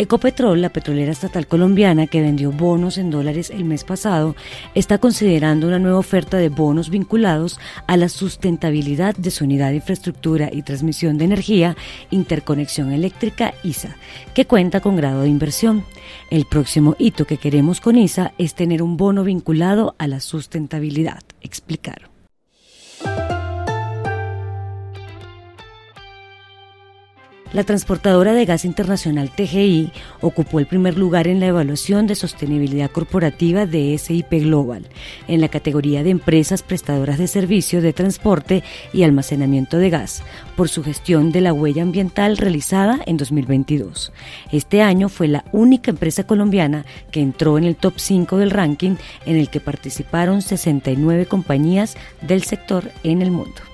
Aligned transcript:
Ecopetrol, 0.00 0.62
la 0.62 0.70
petrolera 0.70 1.12
estatal 1.12 1.46
colombiana 1.46 2.06
que 2.06 2.22
vendió 2.22 2.52
bonos 2.52 2.96
en 2.96 3.10
dólares 3.10 3.50
el 3.50 3.66
mes 3.66 3.84
pasado, 3.84 4.34
está 4.74 4.96
considerando 4.96 5.66
una 5.66 5.78
nueva 5.78 5.98
oferta 5.98 6.38
de 6.38 6.48
bonos 6.48 6.88
vinculados 6.88 7.60
a 7.86 7.98
la 7.98 8.08
sustentabilidad 8.08 9.14
de 9.14 9.30
su 9.30 9.44
unidad 9.44 9.68
de 9.68 9.76
infraestructura 9.76 10.48
y 10.50 10.62
transmisión 10.62 11.18
de 11.18 11.26
energía, 11.26 11.76
interconexión 12.10 12.92
eléctrica 12.92 13.52
ISA, 13.62 13.94
que 14.32 14.46
cuenta 14.46 14.80
con 14.80 14.96
grado 14.96 15.20
de 15.20 15.28
inversión. 15.28 15.84
El 16.30 16.46
próximo 16.46 16.96
hito 16.98 17.26
que 17.26 17.36
queremos 17.36 17.82
con 17.82 17.98
ISA 17.98 18.32
es 18.38 18.54
tener 18.54 18.82
un 18.82 18.96
bono 18.96 19.22
vinculado 19.22 19.96
a 19.98 20.06
la 20.06 20.20
sustentabilidad, 20.20 21.20
explicaron. 21.42 22.09
La 27.52 27.64
transportadora 27.64 28.32
de 28.32 28.44
gas 28.44 28.64
internacional 28.64 29.30
TGI 29.30 29.90
ocupó 30.20 30.60
el 30.60 30.66
primer 30.66 30.96
lugar 30.96 31.26
en 31.26 31.40
la 31.40 31.46
evaluación 31.46 32.06
de 32.06 32.14
sostenibilidad 32.14 32.92
corporativa 32.92 33.66
de 33.66 33.98
SIP 33.98 34.30
Global, 34.30 34.86
en 35.26 35.40
la 35.40 35.48
categoría 35.48 36.04
de 36.04 36.10
empresas 36.10 36.62
prestadoras 36.62 37.18
de 37.18 37.26
servicio 37.26 37.82
de 37.82 37.92
transporte 37.92 38.62
y 38.92 39.02
almacenamiento 39.02 39.78
de 39.78 39.90
gas, 39.90 40.22
por 40.54 40.68
su 40.68 40.84
gestión 40.84 41.32
de 41.32 41.40
la 41.40 41.52
huella 41.52 41.82
ambiental 41.82 42.36
realizada 42.36 43.00
en 43.06 43.16
2022. 43.16 44.12
Este 44.52 44.82
año 44.82 45.08
fue 45.08 45.26
la 45.26 45.44
única 45.50 45.90
empresa 45.90 46.24
colombiana 46.24 46.86
que 47.10 47.20
entró 47.20 47.58
en 47.58 47.64
el 47.64 47.74
top 47.74 47.94
5 47.96 48.36
del 48.36 48.52
ranking 48.52 48.94
en 49.26 49.34
el 49.34 49.50
que 49.50 49.58
participaron 49.58 50.40
69 50.40 51.26
compañías 51.26 51.96
del 52.22 52.44
sector 52.44 52.92
en 53.02 53.22
el 53.22 53.32
mundo. 53.32 53.69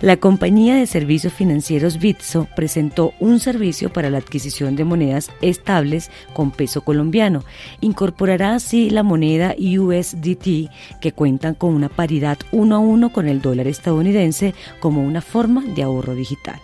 La 0.00 0.16
compañía 0.16 0.76
de 0.76 0.86
servicios 0.86 1.32
financieros 1.32 1.98
Bitso 1.98 2.46
presentó 2.54 3.14
un 3.18 3.40
servicio 3.40 3.92
para 3.92 4.10
la 4.10 4.18
adquisición 4.18 4.76
de 4.76 4.84
monedas 4.84 5.32
estables 5.40 6.12
con 6.34 6.52
peso 6.52 6.82
colombiano. 6.82 7.44
Incorporará 7.80 8.54
así 8.54 8.90
la 8.90 9.02
moneda 9.02 9.56
USDT 9.58 10.70
que 11.00 11.12
cuentan 11.12 11.54
con 11.54 11.74
una 11.74 11.88
paridad 11.88 12.38
uno 12.52 12.76
a 12.76 12.78
uno 12.78 13.12
con 13.12 13.26
el 13.26 13.40
dólar 13.40 13.66
estadounidense 13.66 14.54
como 14.78 15.02
una 15.02 15.20
forma 15.20 15.64
de 15.64 15.82
ahorro 15.82 16.14
digital. 16.14 16.60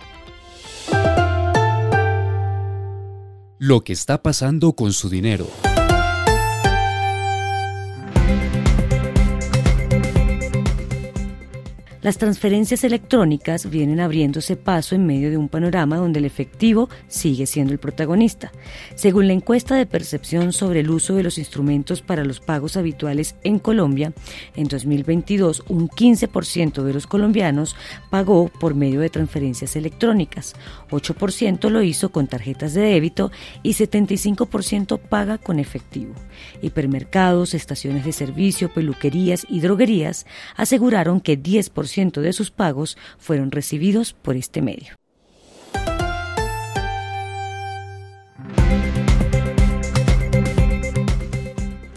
Lo 3.59 3.83
que 3.83 3.95
está 3.95 4.23
pasando 4.23 4.75
con 4.75 4.93
su 4.93 5.09
dinero. 5.09 5.48
Las 12.05 12.19
transferencias 12.19 12.85
electrónicas 12.85 13.71
vienen 13.71 13.99
abriéndose 13.99 14.57
paso 14.57 14.95
en 14.95 15.07
medio 15.07 15.31
de 15.31 15.39
un 15.39 15.49
panorama 15.49 15.97
donde 15.97 16.19
el 16.19 16.27
efectivo 16.27 16.91
sigue 17.09 17.47
siendo 17.47 17.73
el 17.73 17.79
protagonista. 17.79 18.53
Según 18.95 19.27
la 19.27 19.33
encuesta 19.33 19.75
de 19.75 19.87
percepción 19.87 20.53
sobre 20.53 20.81
el 20.81 20.91
uso 20.91 21.15
de 21.15 21.23
los 21.23 21.39
instrumentos 21.39 22.03
para 22.03 22.23
los 22.23 22.41
pagos 22.41 22.77
habituales 22.77 23.37
en 23.43 23.59
Colombia, 23.59 24.13
en 24.55 24.69
2022 24.69 25.64
un 25.69 25.89
15% 25.89 26.83
de 26.83 26.93
los 26.93 27.07
colombianos 27.07 27.75
pagó 28.11 28.51
por 28.61 28.75
medio 28.75 29.01
de 29.01 29.09
transferencias 29.09 29.75
electrónicas, 29.75 30.57
8% 30.91 31.70
lo 31.70 31.83
hizo 31.83 32.13
con 32.13 32.27
tarjetas 32.27 32.75
de 32.75 32.83
débito 32.83 33.33
y 33.63 33.73
75% 33.73 34.98
paga 34.98 35.39
con 35.39 35.59
efectivo. 35.59 36.13
Hipermercados, 36.61 37.55
estaciones 37.55 38.05
de 38.05 38.13
servicio, 38.13 38.70
peluquerías 38.75 39.47
y 39.48 39.61
droguerías 39.61 40.27
aseguraron 40.55 41.23
que 41.23 41.43
10% 41.43 41.94
de 42.21 42.33
sus 42.33 42.51
pagos 42.51 42.97
fueron 43.19 43.51
recibidos 43.51 44.13
por 44.13 44.37
este 44.37 44.63
medio. 44.63 44.95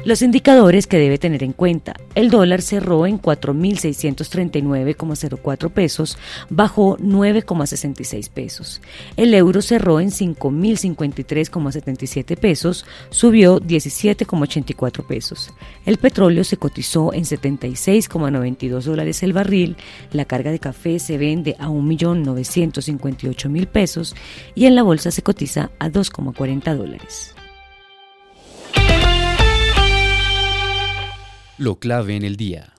Los 0.07 0.21
indicadores 0.21 0.87
que 0.87 0.97
debe 0.97 1.17
tener 1.17 1.43
en 1.43 1.51
cuenta. 1.51 1.93
El 2.15 2.29
dólar 2.29 2.61
cerró 2.61 3.05
en 3.07 3.21
4.639,04 3.21 5.69
pesos, 5.69 6.17
bajó 6.49 6.97
9,66 6.97 8.29
pesos. 8.29 8.81
El 9.17 9.33
euro 9.33 9.61
cerró 9.61 9.99
en 9.99 10.11
5.053,77 10.11 12.37
pesos, 12.37 12.85
subió 13.09 13.59
17,84 13.59 15.05
pesos. 15.05 15.51
El 15.85 15.97
petróleo 15.97 16.45
se 16.45 16.55
cotizó 16.55 17.11
en 17.11 17.25
76,92 17.25 18.83
dólares 18.83 19.23
el 19.23 19.33
barril. 19.33 19.75
La 20.13 20.23
carga 20.23 20.51
de 20.51 20.59
café 20.59 20.99
se 20.99 21.17
vende 21.17 21.57
a 21.59 21.67
1.958.000 21.67 23.67
pesos 23.67 24.15
y 24.55 24.67
en 24.67 24.75
la 24.75 24.83
bolsa 24.83 25.11
se 25.11 25.21
cotiza 25.21 25.69
a 25.79 25.89
2,40 25.89 26.77
dólares. 26.77 27.35
Lo 31.59 31.79
clave 31.79 32.15
en 32.15 32.23
el 32.23 32.35
día. 32.35 32.76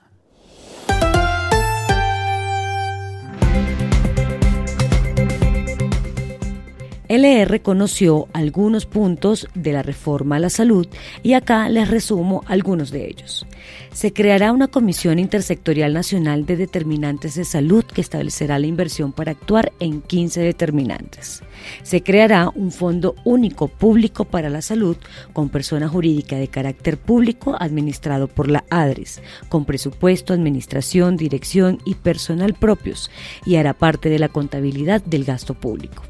LR 7.09 7.63
conoció 7.63 8.27
algunos 8.33 8.85
puntos 8.85 9.47
de 9.55 9.73
la 9.73 9.81
reforma 9.81 10.35
a 10.35 10.39
la 10.39 10.51
salud 10.51 10.87
y 11.23 11.33
acá 11.33 11.67
les 11.67 11.89
resumo 11.89 12.43
algunos 12.45 12.91
de 12.91 13.07
ellos. 13.07 13.47
Se 13.91 14.13
creará 14.13 14.51
una 14.51 14.67
Comisión 14.67 15.17
Intersectorial 15.17 15.91
Nacional 15.91 16.45
de 16.45 16.55
Determinantes 16.55 17.33
de 17.33 17.45
Salud 17.45 17.83
que 17.83 18.01
establecerá 18.01 18.59
la 18.59 18.67
inversión 18.67 19.11
para 19.11 19.31
actuar 19.31 19.71
en 19.79 20.03
15 20.03 20.41
determinantes. 20.41 21.41
Se 21.81 22.03
creará 22.03 22.51
un 22.53 22.71
Fondo 22.71 23.15
Único 23.25 23.69
Público 23.69 24.25
para 24.25 24.51
la 24.51 24.61
Salud 24.61 24.95
con 25.33 25.49
persona 25.49 25.89
jurídica 25.89 26.35
de 26.35 26.47
carácter 26.47 26.97
público 26.99 27.55
administrado 27.59 28.27
por 28.27 28.51
la 28.51 28.65
ADRES, 28.69 29.23
con 29.49 29.65
presupuesto, 29.65 30.31
administración, 30.31 31.17
dirección 31.17 31.79
y 31.85 31.95
personal 31.95 32.53
propios 32.53 33.09
y 33.47 33.55
hará 33.55 33.73
parte 33.73 34.09
de 34.09 34.19
la 34.19 34.29
contabilidad 34.29 35.01
del 35.01 35.25
gasto 35.25 35.55
público. 35.55 36.03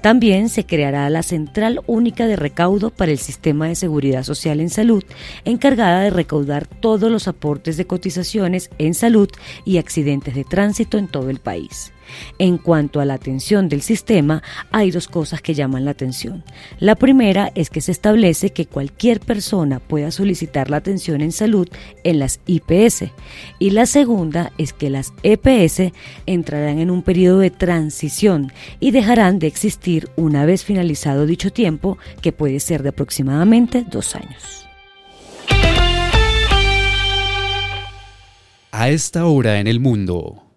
También 0.00 0.48
se 0.48 0.64
creará 0.64 1.10
la 1.10 1.22
Central 1.22 1.82
Única 1.86 2.26
de 2.26 2.36
Recaudo 2.36 2.90
para 2.90 3.12
el 3.12 3.18
Sistema 3.18 3.68
de 3.68 3.74
Seguridad 3.74 4.22
Social 4.22 4.60
en 4.60 4.70
Salud, 4.70 5.04
encargada 5.44 6.00
de 6.00 6.10
recaudar 6.10 6.66
todos 6.66 7.10
los 7.10 7.28
aportes 7.28 7.76
de 7.76 7.86
cotizaciones 7.86 8.70
en 8.78 8.94
salud 8.94 9.28
y 9.64 9.78
accidentes 9.78 10.34
de 10.34 10.44
tránsito 10.44 10.98
en 10.98 11.08
todo 11.08 11.30
el 11.30 11.40
país. 11.40 11.92
En 12.38 12.58
cuanto 12.58 13.00
a 13.00 13.04
la 13.04 13.14
atención 13.14 13.68
del 13.68 13.82
sistema, 13.82 14.42
hay 14.70 14.90
dos 14.90 15.08
cosas 15.08 15.42
que 15.42 15.54
llaman 15.54 15.84
la 15.84 15.92
atención. 15.92 16.44
La 16.78 16.94
primera 16.94 17.52
es 17.54 17.70
que 17.70 17.80
se 17.80 17.92
establece 17.92 18.50
que 18.50 18.66
cualquier 18.66 19.20
persona 19.20 19.80
pueda 19.80 20.10
solicitar 20.10 20.70
la 20.70 20.78
atención 20.78 21.20
en 21.20 21.32
salud 21.32 21.68
en 22.04 22.18
las 22.18 22.40
IPS 22.46 23.04
y 23.58 23.70
la 23.70 23.86
segunda 23.86 24.52
es 24.58 24.72
que 24.72 24.90
las 24.90 25.12
EPS 25.22 25.92
entrarán 26.26 26.78
en 26.78 26.90
un 26.90 27.02
periodo 27.02 27.40
de 27.40 27.50
transición 27.50 28.52
y 28.80 28.90
dejarán 28.90 29.38
de 29.38 29.46
existir 29.46 30.08
una 30.16 30.44
vez 30.44 30.64
finalizado 30.64 31.26
dicho 31.26 31.50
tiempo 31.50 31.98
que 32.22 32.32
puede 32.32 32.60
ser 32.60 32.82
de 32.82 32.90
aproximadamente 32.90 33.84
dos 33.88 34.14
años. 34.14 34.66
A 38.70 38.90
esta 38.90 39.26
hora 39.26 39.58
en 39.60 39.66
el 39.66 39.80
mundo. 39.80 40.47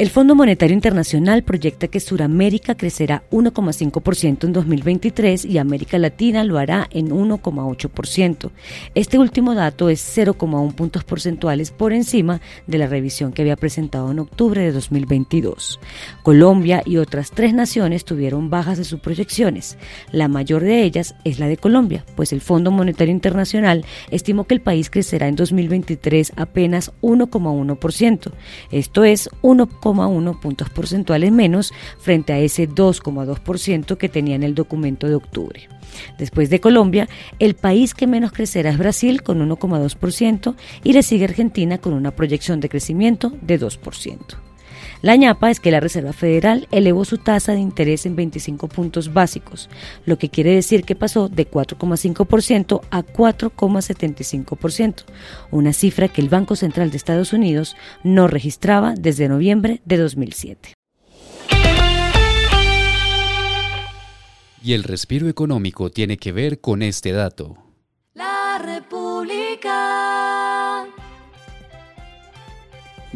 El 0.00 0.08
Fondo 0.08 0.34
Monetario 0.34 0.72
Internacional 0.72 1.42
proyecta 1.42 1.86
que 1.86 2.00
Suramérica 2.00 2.74
crecerá 2.74 3.22
1,5% 3.30 4.44
en 4.44 4.54
2023 4.54 5.44
y 5.44 5.58
América 5.58 5.98
Latina 5.98 6.42
lo 6.42 6.56
hará 6.56 6.88
en 6.90 7.10
1,8%. 7.10 8.50
Este 8.94 9.18
último 9.18 9.54
dato 9.54 9.90
es 9.90 10.00
0,1 10.16 10.72
puntos 10.72 11.04
porcentuales 11.04 11.70
por 11.70 11.92
encima 11.92 12.40
de 12.66 12.78
la 12.78 12.86
revisión 12.86 13.34
que 13.34 13.42
había 13.42 13.56
presentado 13.56 14.10
en 14.10 14.20
octubre 14.20 14.62
de 14.62 14.72
2022. 14.72 15.78
Colombia 16.22 16.82
y 16.86 16.96
otras 16.96 17.30
tres 17.30 17.52
naciones 17.52 18.06
tuvieron 18.06 18.48
bajas 18.48 18.78
de 18.78 18.84
sus 18.84 19.00
proyecciones. 19.00 19.76
La 20.12 20.28
mayor 20.28 20.62
de 20.62 20.82
ellas 20.82 21.14
es 21.24 21.38
la 21.38 21.46
de 21.46 21.58
Colombia, 21.58 22.06
pues 22.16 22.32
el 22.32 22.40
Fondo 22.40 22.70
Monetario 22.70 23.12
Internacional 23.12 23.84
estimó 24.10 24.44
que 24.44 24.54
el 24.54 24.62
país 24.62 24.88
crecerá 24.88 25.28
en 25.28 25.36
2023 25.36 26.32
apenas 26.36 26.90
1,1%. 27.02 28.32
Esto 28.70 29.04
es 29.04 29.28
1, 29.42 29.66
0,1 29.94 30.40
puntos 30.40 30.70
porcentuales 30.70 31.32
menos 31.32 31.72
frente 31.98 32.32
a 32.32 32.38
ese 32.38 32.68
2,2% 32.68 33.96
que 33.96 34.08
tenía 34.08 34.36
en 34.36 34.42
el 34.42 34.54
documento 34.54 35.06
de 35.08 35.14
octubre. 35.14 35.68
Después 36.18 36.50
de 36.50 36.60
Colombia, 36.60 37.08
el 37.38 37.54
país 37.54 37.94
que 37.94 38.06
menos 38.06 38.32
crecerá 38.32 38.70
es 38.70 38.78
Brasil 38.78 39.22
con 39.22 39.40
1,2% 39.48 40.54
y 40.84 40.92
le 40.92 41.02
sigue 41.02 41.24
Argentina 41.24 41.78
con 41.78 41.94
una 41.94 42.12
proyección 42.12 42.60
de 42.60 42.68
crecimiento 42.68 43.32
de 43.42 43.60
2%. 43.60 44.49
La 45.02 45.16
ñapa 45.16 45.50
es 45.50 45.60
que 45.60 45.70
la 45.70 45.80
Reserva 45.80 46.12
Federal 46.12 46.68
elevó 46.70 47.06
su 47.06 47.16
tasa 47.16 47.52
de 47.52 47.60
interés 47.60 48.04
en 48.04 48.16
25 48.16 48.68
puntos 48.68 49.14
básicos, 49.14 49.70
lo 50.04 50.18
que 50.18 50.28
quiere 50.28 50.54
decir 50.54 50.84
que 50.84 50.94
pasó 50.94 51.28
de 51.28 51.50
4,5% 51.50 52.82
a 52.90 53.02
4,75%, 53.02 55.04
una 55.50 55.72
cifra 55.72 56.08
que 56.08 56.20
el 56.20 56.28
Banco 56.28 56.54
Central 56.54 56.90
de 56.90 56.98
Estados 56.98 57.32
Unidos 57.32 57.76
no 58.02 58.28
registraba 58.28 58.92
desde 58.94 59.28
noviembre 59.28 59.80
de 59.86 59.96
2007. 59.96 60.74
Y 64.62 64.74
el 64.74 64.84
respiro 64.84 65.28
económico 65.28 65.90
tiene 65.90 66.18
que 66.18 66.32
ver 66.32 66.60
con 66.60 66.82
este 66.82 67.12
dato. 67.12 67.56
La 68.12 68.60
República. 68.62 70.19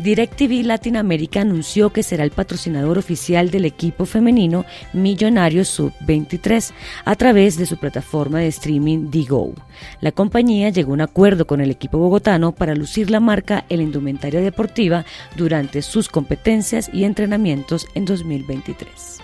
DirecTV 0.05 0.67
Latinoamérica 0.67 1.41
anunció 1.41 1.89
que 1.91 2.03
será 2.03 2.25
el 2.25 2.31
patrocinador 2.31 2.99
oficial 2.99 3.51
del 3.51 3.65
equipo 3.65 4.05
femenino 4.05 4.67
Millonarios 4.93 5.69
Sub-23 5.69 6.73
a 7.07 7.17
través 7.17 7.57
de 7.57 7.65
su 7.65 7.79
plataforma 7.79 8.41
de 8.41 8.49
streaming 8.49 9.11
Digo. 9.11 9.55
La 10.03 10.13
compañía 10.13 10.69
llegó 10.69 10.91
a 10.91 10.95
un 10.95 11.01
acuerdo 11.01 11.47
con 11.47 11.63
el 11.63 11.71
equipo 11.71 11.97
bogotano 11.97 12.53
para 12.53 12.75
lucir 12.75 13.11
la 13.11 13.19
marca 13.19 13.65
en 13.71 13.79
la 13.79 13.85
indumentaria 13.85 14.43
deportiva 14.43 15.07
durante 15.37 15.81
sus 15.81 16.11
competencias 16.11 16.91
y 16.93 17.05
entrenamientos 17.05 17.87
en 17.95 18.05
2023. 18.05 19.21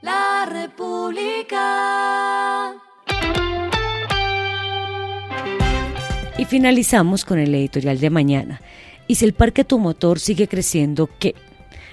La 0.00 0.48
República. 0.50 1.56
Y 6.38 6.46
finalizamos 6.46 7.26
con 7.26 7.38
el 7.38 7.54
editorial 7.54 8.00
de 8.00 8.08
mañana. 8.08 8.62
Y 9.06 9.16
si 9.16 9.24
el 9.24 9.34
parque 9.34 9.62
automotor 9.62 10.18
sigue 10.18 10.48
creciendo, 10.48 11.08
¿qué? 11.18 11.34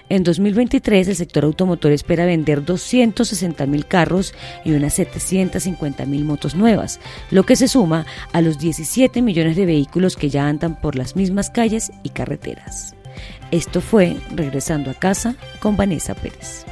En 0.09 0.23
2023 0.23 1.07
el 1.07 1.15
sector 1.15 1.45
automotor 1.45 1.91
espera 1.91 2.25
vender 2.25 2.63
260 2.63 3.65
mil 3.65 3.85
carros 3.85 4.33
y 4.65 4.73
unas 4.73 4.93
750 4.93 6.05
mil 6.05 6.25
motos 6.25 6.55
nuevas, 6.55 6.99
lo 7.31 7.43
que 7.43 7.55
se 7.55 7.67
suma 7.67 8.05
a 8.31 8.41
los 8.41 8.59
17 8.59 9.21
millones 9.21 9.55
de 9.55 9.65
vehículos 9.65 10.17
que 10.17 10.29
ya 10.29 10.47
andan 10.47 10.79
por 10.79 10.95
las 10.95 11.15
mismas 11.15 11.49
calles 11.49 11.91
y 12.03 12.09
carreteras. 12.09 12.95
Esto 13.51 13.81
fue 13.81 14.17
Regresando 14.35 14.91
a 14.91 14.95
casa 14.95 15.35
con 15.59 15.77
Vanessa 15.77 16.15
Pérez. 16.15 16.65